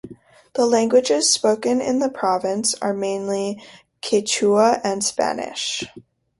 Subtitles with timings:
[0.55, 3.61] The languages spoken in the province are mainly
[4.01, 5.83] Quechua and Spanish.